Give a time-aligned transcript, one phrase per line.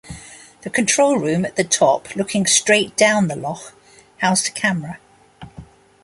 [0.63, 3.71] The control room at the top looking straight down the loch
[4.17, 4.97] housed a camera.